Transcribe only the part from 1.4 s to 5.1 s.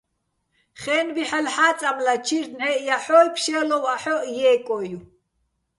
ჰ̦აწამლა, ჩირთ ნჵაჲჸ ჲაჰ̦ოჲ, ფშე́ლოვ აჰოჸ ჲე́კოჲო̆.